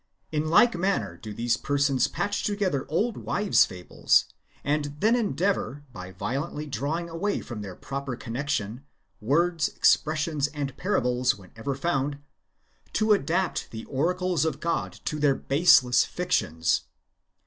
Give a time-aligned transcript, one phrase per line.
[0.31, 4.25] In like manner do these persons patch together old wives' fables,
[4.63, 8.81] and then endeavour, by violently drawing away from their proper con nection,
[9.19, 12.17] words, expressions, and parables whenever found,
[12.93, 16.81] to adapt the oracles of God to their baseless fictions.